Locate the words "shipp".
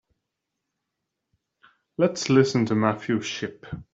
3.21-3.67